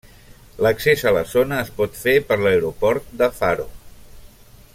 [0.65, 3.71] L'accés a la zona es pot fer per l'aeroport de Faro.